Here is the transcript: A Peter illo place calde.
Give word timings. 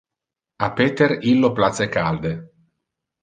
A 0.67 0.69
Peter 0.79 1.11
illo 1.33 1.51
place 1.59 1.89
calde. 1.97 2.31